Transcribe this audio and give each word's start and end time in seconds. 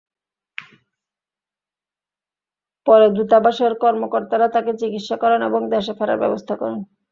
পরে 2.87 3.07
দূতাবাসের 3.09 3.73
কর্মকর্তারা 3.75 4.47
তাঁকে 4.53 4.73
চিকিৎসা 4.81 5.15
করান 5.17 5.41
এবং 5.49 5.61
দেশে 5.73 5.93
ফেরার 5.97 6.21
ব্যবস্থা 6.23 6.53
করেন। 6.61 6.79